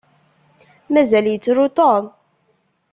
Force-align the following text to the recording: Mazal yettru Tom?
Mazal 0.93 1.25
yettru 1.29 1.65
Tom? 1.75 2.05